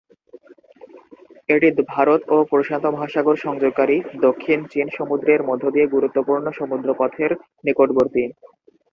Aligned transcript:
এটি 1.49 1.67
ভারত 1.91 2.21
ও 2.27 2.47
প্রশান্ত 2.51 2.85
মহাসাগর 2.87 3.35
সংযোগকারী 3.45 3.97
দক্ষিণ 4.21 4.59
চীন 4.71 4.87
সমুদ্রের 4.97 5.41
মধ্য 5.49 5.63
দিয়ে 5.73 5.87
গুরুত্বপূর্ণ 5.87 6.45
সমুদ্র 6.59 6.87
পথের 6.99 7.31
নিকটবর্তী। 7.65 8.23